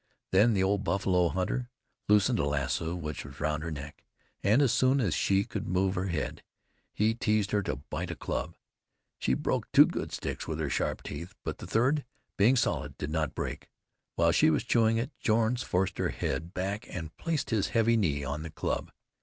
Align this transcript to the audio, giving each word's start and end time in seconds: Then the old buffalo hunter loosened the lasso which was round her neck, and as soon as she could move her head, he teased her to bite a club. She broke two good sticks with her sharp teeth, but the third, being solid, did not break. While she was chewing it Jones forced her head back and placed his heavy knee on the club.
Then 0.31 0.55
the 0.55 0.63
old 0.63 0.83
buffalo 0.83 1.29
hunter 1.29 1.69
loosened 2.09 2.39
the 2.39 2.45
lasso 2.45 2.95
which 2.95 3.23
was 3.23 3.39
round 3.39 3.61
her 3.61 3.69
neck, 3.69 4.03
and 4.41 4.63
as 4.63 4.71
soon 4.73 4.99
as 4.99 5.13
she 5.13 5.43
could 5.43 5.67
move 5.67 5.93
her 5.93 6.07
head, 6.07 6.41
he 6.91 7.13
teased 7.13 7.51
her 7.51 7.61
to 7.61 7.75
bite 7.75 8.09
a 8.09 8.15
club. 8.15 8.55
She 9.19 9.35
broke 9.35 9.71
two 9.71 9.85
good 9.85 10.11
sticks 10.11 10.47
with 10.47 10.59
her 10.59 10.71
sharp 10.71 11.03
teeth, 11.03 11.35
but 11.43 11.59
the 11.59 11.67
third, 11.67 12.03
being 12.35 12.55
solid, 12.55 12.97
did 12.97 13.11
not 13.11 13.35
break. 13.35 13.69
While 14.15 14.31
she 14.31 14.49
was 14.49 14.63
chewing 14.63 14.97
it 14.97 15.11
Jones 15.19 15.61
forced 15.61 15.99
her 15.99 16.09
head 16.09 16.51
back 16.51 16.87
and 16.89 17.15
placed 17.17 17.51
his 17.51 17.67
heavy 17.77 17.95
knee 17.95 18.23
on 18.23 18.41
the 18.41 18.49
club. 18.49 18.91